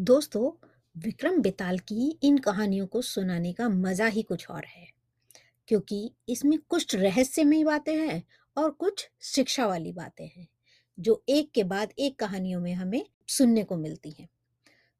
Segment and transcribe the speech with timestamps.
[0.00, 4.86] दोस्तों, विक्रम बेताल की इन कहानियों को सुनाने का मज़ा ही कुछ और है।
[5.68, 8.22] क्योंकि इसमें कुछ रहस्यमय बातें हैं
[8.56, 10.48] और कुछ शिक्षा वाली बातें हैं,
[11.00, 14.28] जो एक के बाद एक कहानियों में हमें सुनने को मिलती हैं।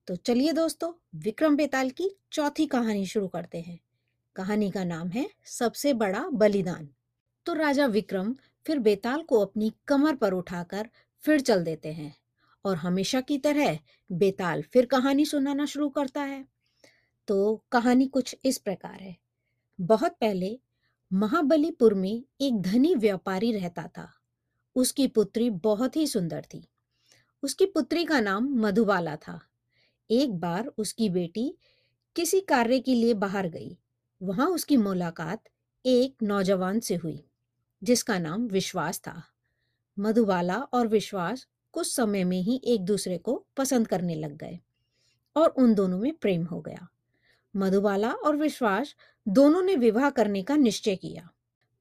[0.07, 3.81] तो चलिए दोस्तों, विक्रम बेताल की चौथी कहानी शुरू करते हैं।
[4.37, 6.89] कहानी का नाम है सबसे बड़ा बलिदान।
[7.47, 8.37] तो राजा विक्रम
[8.67, 10.89] फिर बेताल को अपनी कमर पर उठाकर
[11.19, 12.17] फिर चल देते हैं।
[12.65, 13.79] और हमेशा की तरह
[14.13, 16.45] बेताल फिर कहानी सुनाना शुरू करता है।
[17.29, 19.17] तो कहानी कुछ इस प्रकार है।
[19.81, 20.61] बहुत पहले
[21.13, 24.13] महाबलीपुर में एक धनी व्यापारी रहता था।
[24.77, 26.69] उसकी पुत्री बहुत ही सुंदर थी।
[27.43, 29.41] उसकी पुत्री का नाम मधुबाला था।
[30.11, 31.59] एक बार उसकी बेटी
[32.17, 33.79] किसी कार्य के लिए बाहर गई।
[34.23, 35.45] वहाँ उसकी मुलाकात
[35.87, 37.25] एक नौजवान से हुई,
[37.83, 39.23] जिसका नाम विश्वास था।
[39.99, 41.47] मधुबाला और विश्वास
[41.79, 44.59] कुछ समय में ही एक दूसरे को पसंद करने लग गए
[45.37, 46.89] और उन दोनों में प्रेम हो गया।
[47.55, 48.95] मधुबाला और विश्वास
[49.27, 51.29] दोनों ने विवाह करने का निश्चय किया।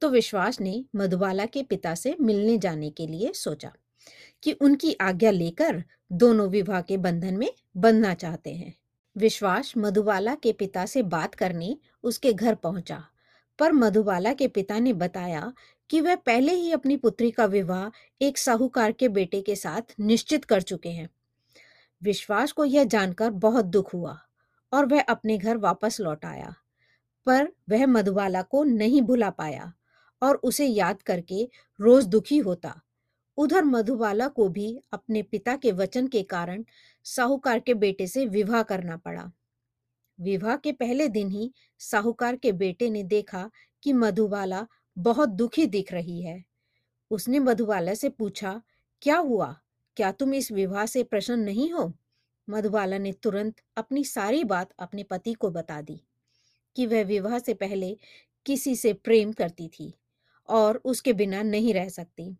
[0.02, 3.72] तो विश्वास ने मधुबाला के पिता से मिलने जाने के लिए सोचा
[4.44, 8.73] कि उनकी आज्ञा लेकर दोनों विवाह के बंधन में बंधना चाहते हैं।
[9.16, 13.03] विश्वास मधुबाला के पिता से बात करने उसके घर पहुँचा,
[13.59, 15.53] पर मधुबाला के पिता ने बताया
[15.89, 17.89] कि वह पहले ही अपनी पुत्री का विवाह
[18.25, 21.09] एक साहूकार के बेटे के साथ निश्चित कर चुके हैं।
[22.03, 24.19] विश्वास को यह जानकर बहुत दुख हुआ
[24.73, 26.55] और वह अपने घर वापस लौट आया।
[27.25, 29.73] पर वह मधुबाला को नहीं भुला पाया
[30.21, 31.49] और उसे याद करके
[31.81, 32.81] रोज दुखी होता।
[33.38, 36.63] उधर मधुबाला को भी अपने पिता के वचन के कारण
[37.03, 39.31] साहूकार के बेटे से विवाह करना पड़ा।
[40.22, 43.49] विवाह के पहले दिन ही साहूकार के बेटे ने देखा
[43.83, 44.67] कि मधुबाला
[44.98, 46.44] बहुत दुखी दिख रही है।
[47.12, 48.62] उसने मधुबाला से पूछा,
[49.02, 49.56] क्या हुआ?
[49.98, 51.92] क्या तुम इस विवाह से प्रसन्न नहीं हो?
[52.48, 56.02] मधुबाला ने तुरंत अपनी सारी बात अपने पति को बता दी,
[56.75, 57.95] कि वह विवाह से पहले
[58.45, 59.94] किसी से प्रेम करती थी
[60.50, 62.36] और उसके बिना नहीं रह सकती।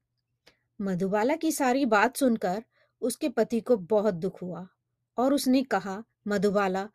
[0.80, 2.64] मधुबाला की सारी बात सुनकर
[3.02, 4.68] उसके पति को बहुत दुख हुआ
[5.18, 6.88] और उसने कहा, मधुबाला,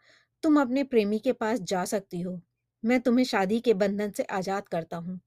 [0.43, 2.41] तुम अपने प्रेमी के पास जा सकती हो।
[2.83, 5.21] मैं तुम्हें शादी के बंधन से आज़ाद करता हूँ।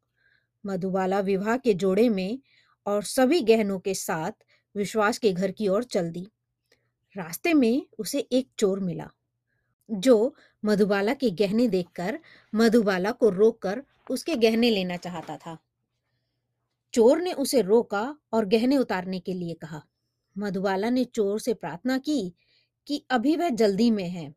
[0.65, 2.39] मधुबाला विवाह के जोड़े में
[2.85, 4.31] और सभी गहनों के साथ
[4.75, 6.27] विश्वास के घर की ओर चल दी।
[7.15, 9.09] रास्ते में उसे एक चोर मिला,
[9.89, 12.19] जो मधुबाला के गहने देखकर
[12.53, 15.57] मधुबाला को रोककर उसके गहने लेना चाहता था।
[16.93, 19.81] चोर ने उसे रोका और गहने उतारने के लिए कहा।
[20.35, 22.33] मधुबाला ने चोर से प्रार्थना की
[22.87, 24.33] कि अभी वह जल्दी में है,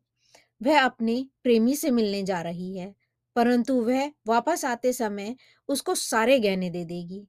[0.61, 2.93] वह अपने प्रेमी से मिलने जा रही है।
[3.35, 5.35] परंतु वह वापस आते समय
[5.67, 7.27] उसको सारे गहने दे देगी।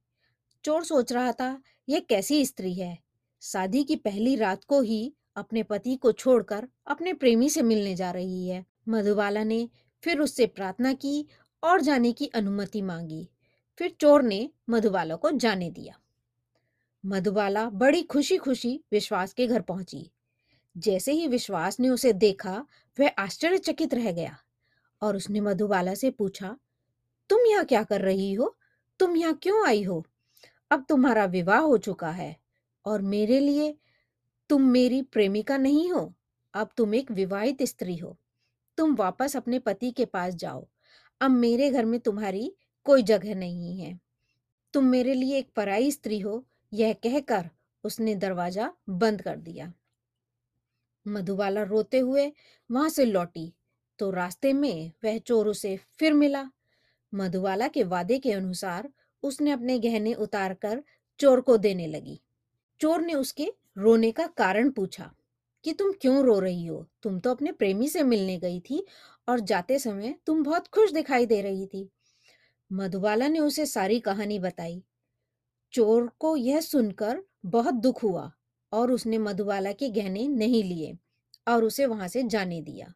[0.64, 2.98] चोर सोच रहा था, यह कैसी स्त्री है?
[3.42, 8.10] शादी की पहली रात को ही अपने पति को छोड़कर अपने प्रेमी से मिलने जा
[8.10, 9.70] रही है। मधुबाला ने
[10.02, 11.26] फिर उससे प्रार्थना की
[11.62, 13.28] और जाने की अनुमति मांगी।
[13.78, 16.00] फिर चोर ने मधुबाला को जाने दिया।
[17.06, 20.10] मधुबाला बड़ी खुशी खुशी विश्वास के घर पहुँची।
[20.76, 22.66] जैसे ही विश्वास ने उसे देखा,
[23.00, 24.38] वह आश्चर्यचकित रह गया।
[25.02, 26.56] और उसने मधुबाला से पूछा,
[27.30, 28.56] तुम यहाँ क्या कर रही हो?
[29.00, 30.04] तुम यहाँ क्यों आई हो?
[30.70, 32.36] अब तुम्हारा विवाह हो चुका है
[32.84, 33.74] और मेरे लिए
[34.50, 36.12] तुम मेरी प्रेमिका नहीं हो।
[36.54, 38.16] अब तुम एक विवाहित स्त्री हो।
[38.78, 40.66] तुम वापस अपने पति के पास जाओ।
[41.20, 42.52] अब मेरे घर में तुम्हारी
[42.84, 43.98] कोई जगह नहीं है।
[44.74, 47.50] तुम मेरे लिए एक पराई स्त्री हो। यह कहकर
[47.84, 49.72] उसने दरवाज़ा बंद कर दिया।
[51.06, 52.32] मधुबाला रोते हुए
[52.70, 53.52] वहाँ से लौटी।
[54.00, 56.50] तो रास्ते में वह चोर उसे फिर मिला।
[57.14, 58.90] मधुवाला के वादे के अनुसार
[59.22, 60.82] उसने अपने गहने उतार कर
[61.18, 62.20] चोर को देने लगी।
[62.80, 65.14] चोर ने उसके रोने का कारण पूछा
[65.64, 66.86] कि तुम क्यों रो रही हो?
[67.02, 68.86] तुम तो अपने प्रेमी से मिलने गई थी
[69.28, 71.88] और जाते समय तुम बहुत खुश दिखाई दे रही थी।
[72.72, 74.82] मधुबाला ने उसे सारी कहानी बताई।
[75.72, 78.32] चोर को यह सुनकर बहुत दुख हुआ
[78.72, 80.98] और उसने मधुबाला के गहने नहीं लिए
[81.48, 82.92] और उसे वहाँ से जाने दिया।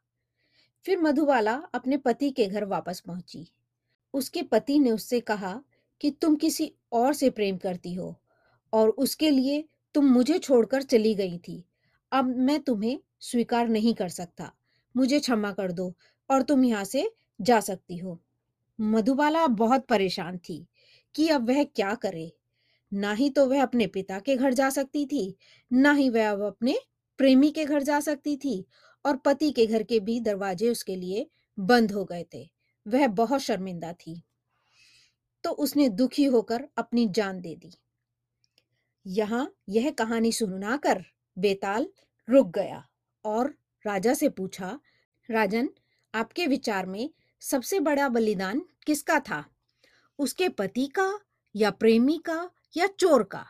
[0.84, 3.46] फिर मधुबाला अपने पति के घर वापस पहुँची।
[4.14, 5.60] उसके पति ने उससे कहा
[6.00, 8.20] कि, तुम किसी और से प्रेम करती हो
[8.72, 9.64] और उसके लिए
[9.94, 11.64] तुम मुझे छोड़कर चली गई थी।
[12.12, 14.52] अब मैं तुम्हें स्वीकार नहीं कर सकता।
[14.96, 15.94] मुझे क्षमा कर दो
[16.30, 17.10] और तुम यहाँ से
[17.40, 18.20] जा सकती हो।
[18.80, 20.66] मधुबाला बहुत परेशान थी
[21.14, 22.32] कि अब वह क्या करे।
[22.92, 25.36] ना ही तो वह अपने पिता के घर जा सकती थी,
[25.72, 26.78] ना ही वह अब अपने
[27.18, 28.66] प्रेमी के घर जा सकती थी
[29.04, 32.50] और पति के घर के भी दरवाजे उसके लिए बंद हो गए थे।
[32.88, 34.22] वह बहुत शर्मिंदा थी।
[35.44, 37.72] तो उसने दुखी होकर अपनी जान दे दी।
[39.06, 41.04] यहाँ यह कहानी सुना कर
[41.38, 41.88] बेताल
[42.28, 42.88] रुक गया
[43.24, 43.54] और
[43.86, 44.80] राजा से पूछा,
[45.30, 45.68] राजन,
[46.14, 47.10] आपके विचार में
[47.40, 49.44] सबसे बड़ा बलिदान किसका था?
[50.18, 51.20] उसके पति का
[51.56, 53.46] या प्रेमी का या चोर का?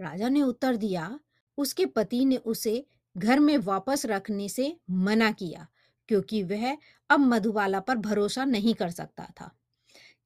[0.00, 1.20] राजा ने उत्तर दिया,
[1.58, 2.86] उसके पति ने उसे
[3.18, 5.66] घर में वापस रखने से मना किया,
[6.08, 6.76] क्योंकि वह
[7.10, 9.50] अब मधुबाला पर भरोसा नहीं कर सकता था,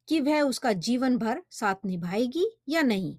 [0.09, 3.17] कि वह उसका जीवन भर साथ निभाएगी या नहीं।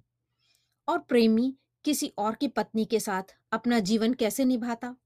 [0.88, 1.54] और प्रेमी
[1.84, 4.96] किसी और की पत्नी के साथ अपना जीवन कैसे निभाता?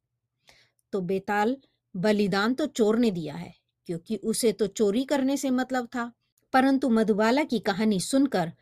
[0.93, 1.57] तो बेताल,
[1.95, 3.55] बलिदान तो चोर ने दिया है,
[3.87, 6.13] क्योंकि उसे तो चोरी करने से मतलब था।
[6.53, 8.53] परंतु मधुबाला की कहानी सुनकर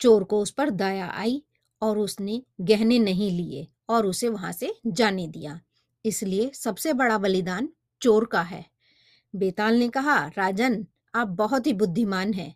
[0.00, 1.42] चोर को उस पर दया आई
[1.82, 5.60] और उसने गहने नहीं लिए। और उसे वहाँ से जाने दिया।
[6.04, 7.68] इसलिए सबसे बड़ा बलिदान
[8.02, 8.64] चोर का है।
[9.34, 12.54] बेताल ने कहा, राजन, आप बहुत ही बुद्धिमान हैं।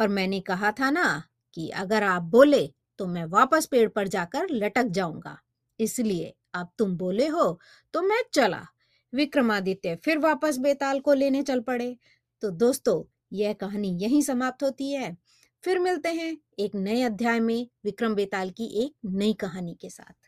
[0.00, 1.22] पर मैंने कहा था ना
[1.56, 2.66] कि अगर आप बोले
[2.98, 5.38] तो मैं वापस पेड़ पर जाकर लटक जाऊँगा।
[5.80, 7.58] इसलिए अब तुम बोले हो
[7.94, 8.66] तो मैं चला।
[9.12, 11.96] विक्रमादित्य फिर वापस बेताल को लेने चल पड़े।
[12.42, 13.02] तो दोस्तों,
[13.32, 15.16] यह कहानी यहीं समाप्त होती है।
[15.64, 20.25] फिर मिलते हैं एक नए अध्याय में विक्रम बेताल की एक नई कहानी के साथ।